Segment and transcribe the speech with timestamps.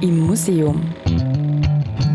[0.00, 0.82] Im Museum.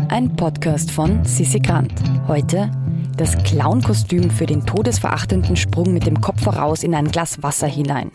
[0.08, 1.92] Ein Podcast von Sissi Grant.
[2.28, 2.70] Heute
[3.16, 8.10] das Clownkostüm für den todesverachtenden Sprung mit dem Kopf voraus in ein Glas Wasser hinein.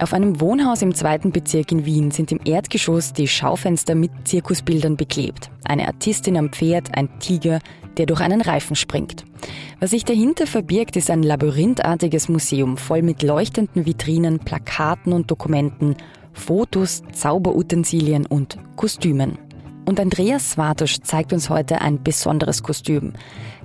[0.00, 4.96] Auf einem Wohnhaus im zweiten Bezirk in Wien sind im Erdgeschoss die Schaufenster mit Zirkusbildern
[4.96, 5.50] beklebt.
[5.64, 7.58] Eine Artistin am Pferd, ein Tiger,
[7.98, 9.24] der durch einen Reifen springt.
[9.78, 15.96] Was sich dahinter verbirgt, ist ein labyrinthartiges Museum voll mit leuchtenden Vitrinen, Plakaten und Dokumenten,
[16.32, 19.38] Fotos, Zauberutensilien und Kostümen.
[19.84, 23.12] Und Andreas Swartusch zeigt uns heute ein besonderes Kostüm,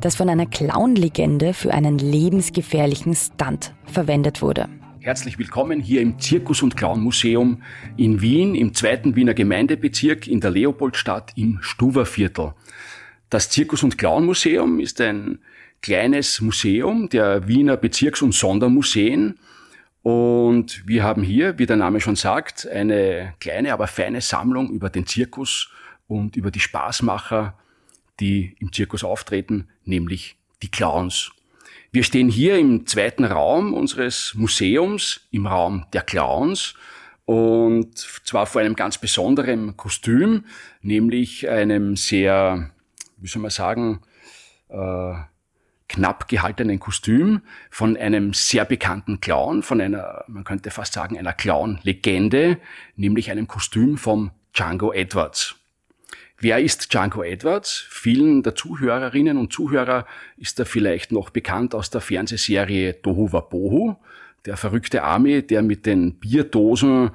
[0.02, 4.68] das von einer Clown-Legende für einen lebensgefährlichen Stunt verwendet wurde.
[5.00, 7.62] Herzlich willkommen hier im Zirkus- und Clown-Museum
[7.96, 12.54] in Wien, im zweiten Wiener Gemeindebezirk in der Leopoldstadt im Stuwerviertel.
[13.30, 15.40] Das Zirkus- und Clown-Museum ist ein
[15.82, 19.38] kleines Museum der Wiener Bezirks- und Sondermuseen.
[20.06, 24.92] Und wir haben hier, wie der Name schon sagt, eine kleine, aber feine Sammlung über
[24.92, 25.72] den Zirkus
[26.06, 27.58] und über die Spaßmacher,
[28.20, 31.32] die im Zirkus auftreten, nämlich die Clowns.
[31.92, 36.76] Wir stehen hier im zweiten Raum unseres Museums, im Raum der Clowns,
[37.26, 40.46] und zwar vor einem ganz besonderen Kostüm,
[40.84, 42.70] nämlich einem sehr,
[43.18, 44.02] wie soll man sagen,
[44.70, 45.16] äh,
[45.88, 51.34] knapp gehaltenen Kostüm von einem sehr bekannten Clown, von einer, man könnte fast sagen, einer
[51.34, 52.58] Clown-Legende,
[52.96, 55.56] nämlich einem Kostüm vom Django Edwards.
[56.40, 57.86] Wer ist Django Edwards?
[57.90, 60.06] Vielen der Zuhörerinnen und Zuhörer
[60.38, 63.96] ist er vielleicht noch bekannt aus der Fernsehserie Tohu Wabohu,
[64.46, 67.12] der verrückte Army, der mit den Bierdosen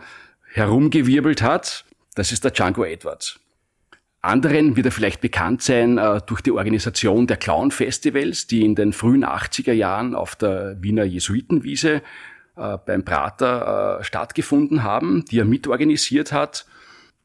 [0.53, 1.85] herumgewirbelt hat.
[2.15, 3.40] Das ist der Django Edwards.
[4.23, 8.93] Anderen wird er vielleicht bekannt sein äh, durch die Organisation der Clown-Festivals, die in den
[8.93, 12.03] frühen 80er Jahren auf der Wiener Jesuitenwiese
[12.57, 16.67] äh, beim Prater äh, stattgefunden haben, die er mitorganisiert hat.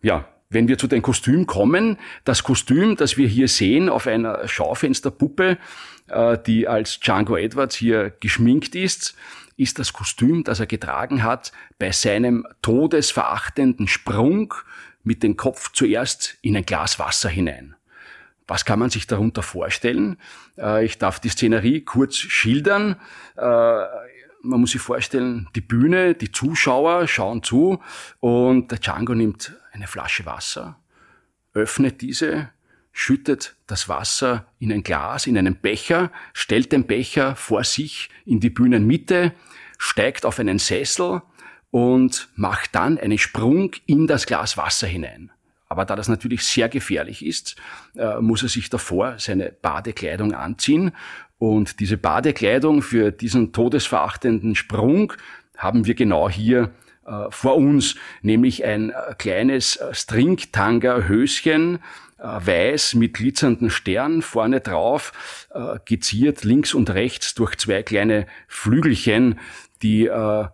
[0.01, 4.47] Ja, wenn wir zu den Kostümen kommen, das Kostüm, das wir hier sehen auf einer
[4.47, 5.57] Schaufensterpuppe,
[6.07, 9.15] äh, die als Django Edwards hier geschminkt ist,
[9.57, 14.53] ist das Kostüm, das er getragen hat bei seinem todesverachtenden Sprung
[15.05, 17.75] mit dem Kopf zuerst in ein Glas Wasser hinein.
[18.47, 20.17] Was kann man sich darunter vorstellen?
[20.57, 22.97] Äh, ich darf die Szenerie kurz schildern.
[23.37, 23.41] Äh,
[24.41, 27.81] man muss sich vorstellen, die Bühne, die Zuschauer schauen zu
[28.19, 30.79] und der Django nimmt eine Flasche Wasser,
[31.53, 32.49] öffnet diese,
[32.91, 38.39] schüttet das Wasser in ein Glas, in einen Becher, stellt den Becher vor sich in
[38.39, 39.33] die Bühnenmitte,
[39.79, 41.23] steigt auf einen Sessel
[41.75, 45.29] und macht dann einen Sprung in das Glas Wasser hinein.
[45.67, 47.57] Aber da das natürlich sehr gefährlich ist,
[47.97, 50.93] äh, muss er sich davor seine Badekleidung anziehen.
[51.37, 55.11] Und diese Badekleidung für diesen todesverachtenden Sprung
[55.57, 56.71] haben wir genau hier
[57.29, 61.79] vor uns, nämlich ein äh, kleines äh, Stringtanga-Höschen,
[62.17, 65.11] weiß mit glitzernden Sternen vorne drauf,
[65.83, 69.37] geziert links und rechts durch zwei kleine Flügelchen,
[69.83, 70.09] die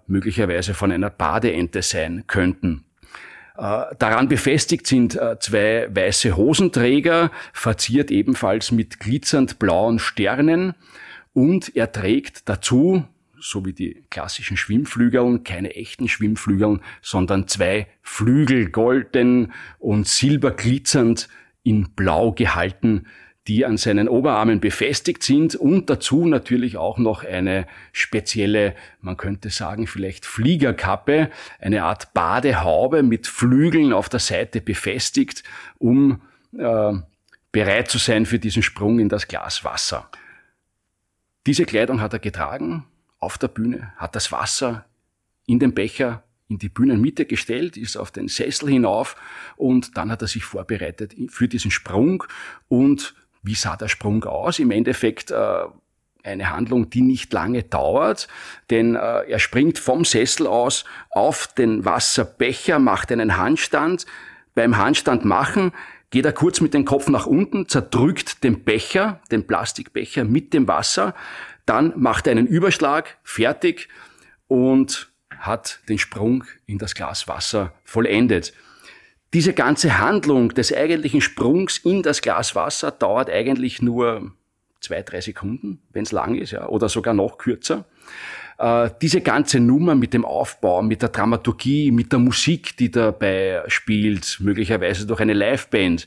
[0.08, 2.84] möglicherweise von einer Badeente sein könnten.
[3.56, 10.74] Daran befestigt sind zwei weiße Hosenträger, verziert ebenfalls mit glitzernd blauen Sternen
[11.32, 13.06] und er trägt dazu,
[13.42, 21.28] so wie die klassischen Schwimmflügeln, keine echten Schwimmflügeln, sondern zwei Flügel, golden und silberglitzernd
[21.64, 23.08] in Blau gehalten,
[23.48, 29.50] die an seinen Oberarmen befestigt sind und dazu natürlich auch noch eine spezielle, man könnte
[29.50, 35.44] sagen, vielleicht Fliegerkappe, eine Art Badehaube mit Flügeln auf der Seite befestigt,
[35.80, 36.22] um
[36.58, 36.94] äh,
[37.52, 40.10] bereit zu sein für diesen Sprung in das Glas Wasser.
[41.48, 42.86] Diese Kleidung hat er getragen,
[43.22, 44.86] auf der Bühne, hat das Wasser
[45.46, 49.16] in den Becher in die Bühnenmitte gestellt, ist auf den Sessel hinauf
[49.56, 52.26] und dann hat er sich vorbereitet für diesen Sprung.
[52.68, 54.60] Und wie sah der Sprung aus?
[54.60, 55.64] Im Endeffekt äh,
[56.24, 58.28] eine Handlung, die nicht lange dauert,
[58.70, 64.06] denn äh, er springt vom Sessel aus auf den Wasserbecher, macht einen Handstand.
[64.54, 65.72] Beim Handstand machen
[66.10, 70.68] geht er kurz mit dem Kopf nach unten, zerdrückt den Becher, den Plastikbecher mit dem
[70.68, 71.16] Wasser,
[71.66, 73.90] dann macht er einen Überschlag, fertig
[74.48, 78.54] und hat den Sprung in das Glas Wasser vollendet.
[79.34, 84.34] Diese ganze Handlung des eigentlichen Sprungs in das Glas Wasser dauert eigentlich nur
[84.82, 87.86] zwei, drei Sekunden, wenn es lang ist, ja, oder sogar noch kürzer.
[88.58, 93.64] Äh, diese ganze Nummer mit dem Aufbau, mit der Dramaturgie, mit der Musik, die dabei
[93.68, 96.06] spielt, möglicherweise durch eine Liveband,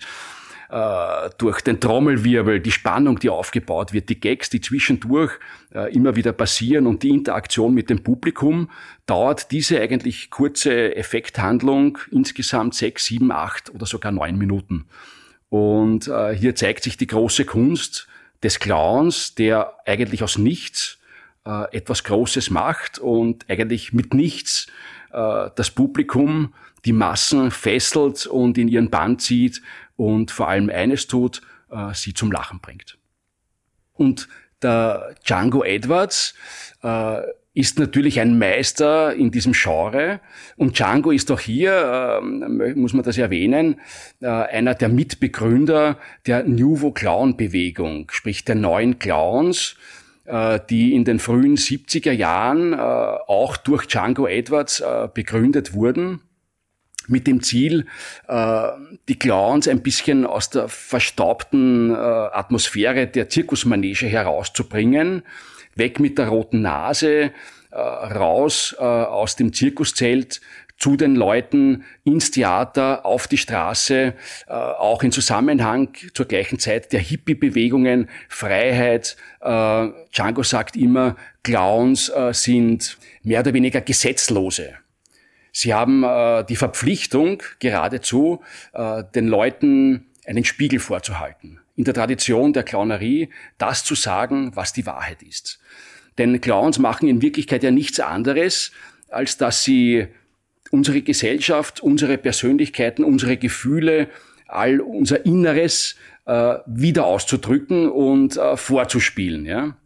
[0.70, 5.32] äh, durch den Trommelwirbel, die Spannung, die aufgebaut wird, die Gags, die zwischendurch
[5.74, 8.70] äh, immer wieder passieren und die Interaktion mit dem Publikum,
[9.06, 14.86] dauert diese eigentlich kurze Effekthandlung insgesamt sechs, sieben, acht oder sogar neun Minuten.
[15.48, 18.08] Und äh, hier zeigt sich die große Kunst
[18.42, 20.98] des Clowns, der eigentlich aus nichts
[21.46, 24.66] äh, etwas Großes macht und eigentlich mit nichts
[25.14, 26.52] äh, das Publikum,
[26.84, 29.62] die Massen fesselt und in ihren Bann zieht
[29.96, 31.40] und vor allem eines tut,
[31.70, 32.98] äh, sie zum Lachen bringt.
[33.94, 34.28] Und
[34.62, 36.34] der Django Edwards
[36.82, 37.20] äh,
[37.54, 40.20] ist natürlich ein Meister in diesem Genre.
[40.56, 43.80] Und Django ist auch hier, äh, muss man das erwähnen,
[44.20, 49.76] äh, einer der Mitbegründer der Nouveau Clown Bewegung, sprich der neuen Clowns,
[50.26, 56.20] die in den frühen 70er Jahren äh, auch durch Django Edwards äh, begründet wurden.
[57.06, 57.84] Mit dem Ziel,
[58.26, 65.22] die Clowns ein bisschen aus der verstaubten Atmosphäre der Zirkusmanege herauszubringen,
[65.74, 67.30] weg mit der roten Nase,
[67.70, 70.40] raus aus dem Zirkuszelt
[70.84, 74.12] zu den Leuten ins Theater, auf die Straße,
[74.46, 79.16] äh, auch in Zusammenhang zur gleichen Zeit der Hippie-Bewegungen, Freiheit.
[79.40, 84.74] Äh, Django sagt immer, Clowns äh, sind mehr oder weniger Gesetzlose.
[85.52, 86.04] Sie haben
[86.48, 88.42] die Verpflichtung, geradezu
[89.14, 91.60] den Leuten einen Spiegel vorzuhalten.
[91.76, 95.60] In der Tradition der Clownerie das zu sagen, was die Wahrheit ist.
[96.18, 98.72] Denn Clowns machen in Wirklichkeit ja nichts anderes,
[99.08, 100.08] als dass sie
[100.74, 104.08] unsere Gesellschaft, unsere Persönlichkeiten, unsere Gefühle,
[104.48, 105.94] all unser Inneres
[106.26, 109.46] äh, wieder auszudrücken und äh, vorzuspielen.
[109.46, 109.76] Ja?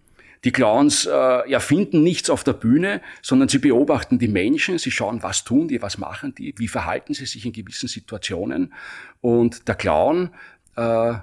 [0.44, 5.22] Die Clowns äh, erfinden nichts auf der Bühne, sondern sie beobachten die Menschen, sie schauen,
[5.22, 8.72] was tun die, was machen die, wie verhalten sie sich in gewissen Situationen.
[9.20, 10.30] Und der Clown
[10.76, 11.14] äh,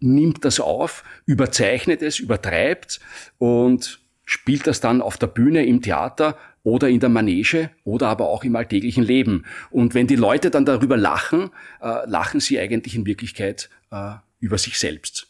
[0.00, 2.98] nimmt das auf, überzeichnet es, übertreibt
[3.36, 8.28] und spielt das dann auf der Bühne im Theater oder in der Manege oder aber
[8.28, 9.44] auch im alltäglichen Leben.
[9.70, 11.50] Und wenn die Leute dann darüber lachen,
[11.80, 15.28] äh, lachen sie eigentlich in Wirklichkeit äh, über sich selbst.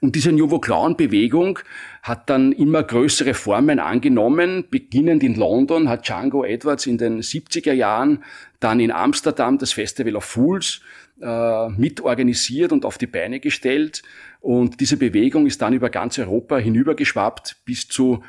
[0.00, 1.58] Und diese Nouveau Clown Bewegung
[2.02, 4.64] hat dann immer größere Formen angenommen.
[4.70, 8.24] Beginnend in London hat Django Edwards in den 70er Jahren
[8.60, 10.80] dann in Amsterdam das Festival of Fools
[11.20, 14.02] äh, mitorganisiert und auf die Beine gestellt.
[14.40, 18.22] Und diese Bewegung ist dann über ganz Europa hinübergeschwappt bis zu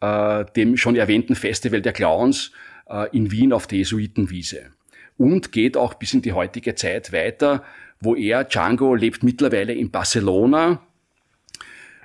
[0.00, 2.52] äh, dem schon erwähnten Festival der Clowns
[2.88, 4.72] äh, in Wien auf der Jesuitenwiese.
[5.16, 7.64] Und geht auch bis in die heutige Zeit weiter,
[8.00, 10.80] wo er, Django, lebt mittlerweile in Barcelona,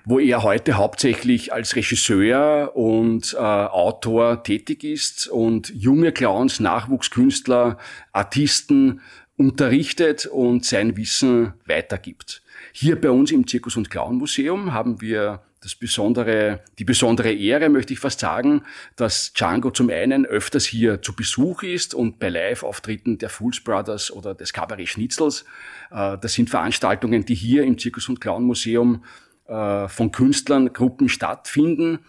[0.06, 7.78] wo er heute hauptsächlich als Regisseur und äh, Autor tätig ist und junge Clowns, Nachwuchskünstler,
[8.12, 9.02] Artisten
[9.38, 12.42] unterrichtet und sein Wissen weitergibt.
[12.72, 17.70] Hier bei uns im Zirkus- und Clown Museum haben wir das besondere, die besondere Ehre,
[17.70, 18.64] möchte ich fast sagen,
[18.98, 24.12] dass Django zum einen öfters hier zu Besuch ist und bei Live-Auftritten der Fools Brothers
[24.12, 25.46] oder des Cabaret Schnitzels.
[25.90, 29.06] Äh, das sind Veranstaltungen, die hier im Zirkus- und Clown-Museum
[29.48, 32.00] äh, von Künstlern, Gruppen stattfinden,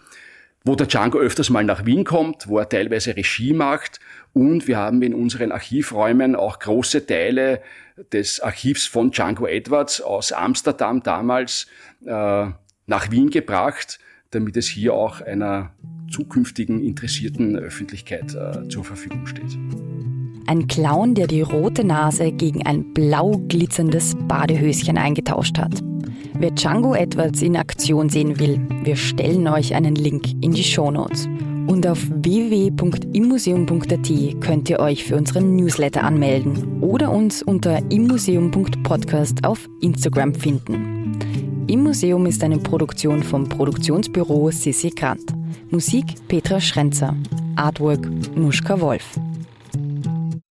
[0.64, 4.00] wo der Django öfters mal nach Wien kommt, wo er teilweise Regie macht
[4.32, 7.60] und wir haben in unseren Archivräumen auch große Teile
[8.12, 11.66] des Archivs von Django Edwards aus Amsterdam damals
[12.06, 12.46] äh,
[12.86, 13.98] nach Wien gebracht,
[14.30, 15.70] damit es hier auch einer
[16.10, 19.58] zukünftigen interessierten Öffentlichkeit äh, zur Verfügung steht.
[20.46, 25.82] Ein Clown, der die rote Nase gegen ein blau glitzerndes Badehöschen eingetauscht hat.
[26.36, 31.28] Wer Django Edwards in Aktion sehen will, wir stellen euch einen Link in die Shownotes.
[31.66, 39.66] Und auf www.immuseum.at könnt ihr euch für unseren Newsletter anmelden oder uns unter immuseum.podcast auf
[39.80, 41.16] Instagram finden.
[41.68, 45.32] Im Museum ist eine Produktion vom Produktionsbüro Sissi Grant.
[45.70, 47.16] Musik Petra Schrenzer.
[47.56, 49.18] Artwork Nuschka Wolf.